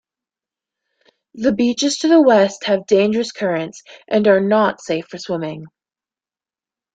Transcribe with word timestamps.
The 1.35 1.51
beaches 1.51 1.99
to 1.99 2.07
the 2.07 2.19
west 2.23 2.63
have 2.63 2.87
dangerous 2.87 3.31
currents 3.31 3.83
and 4.07 4.27
are 4.27 4.39
not 4.39 4.81
safe 4.81 5.05
for 5.05 5.19
swimming. 5.19 5.65